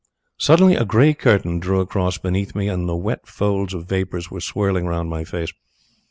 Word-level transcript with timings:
Suddenly 0.39 0.73
a 0.75 0.83
grey 0.83 1.13
curtain 1.13 1.59
drew 1.59 1.79
across 1.79 2.17
beneath 2.17 2.55
me 2.55 2.67
and 2.67 2.89
the 2.89 2.95
wet 2.95 3.27
folds 3.27 3.75
of 3.75 3.85
vapours 3.87 4.31
were 4.31 4.41
swirling 4.41 4.87
round 4.87 5.11
my 5.11 5.23
face. 5.23 5.53